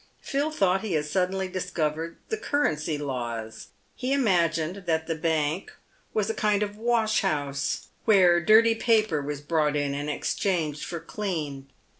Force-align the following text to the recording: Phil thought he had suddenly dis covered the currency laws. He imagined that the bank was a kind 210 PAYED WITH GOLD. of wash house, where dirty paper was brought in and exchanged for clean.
Phil 0.19 0.49
thought 0.49 0.81
he 0.81 0.93
had 0.93 1.05
suddenly 1.05 1.47
dis 1.47 1.69
covered 1.69 2.17
the 2.29 2.37
currency 2.37 2.97
laws. 2.97 3.67
He 3.95 4.13
imagined 4.13 4.85
that 4.87 5.05
the 5.05 5.13
bank 5.13 5.71
was 6.11 6.27
a 6.27 6.33
kind 6.33 6.61
210 6.61 6.71
PAYED 6.71 6.79
WITH 6.79 6.85
GOLD. 6.87 6.95
of 6.97 6.99
wash 6.99 7.21
house, 7.21 7.87
where 8.05 8.41
dirty 8.43 8.73
paper 8.73 9.21
was 9.21 9.41
brought 9.41 9.75
in 9.75 9.93
and 9.93 10.09
exchanged 10.09 10.83
for 10.85 10.99
clean. 10.99 11.69